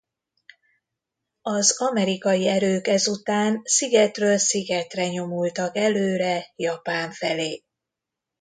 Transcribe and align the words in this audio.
Az 1.41 1.81
amerikai 1.81 2.47
erők 2.47 2.87
ezután 2.87 3.61
szigetről 3.63 4.37
szigetre 4.37 5.07
nyomultak 5.07 5.75
előre 5.77 6.51
Japán 6.55 7.11
felé. 7.11 7.63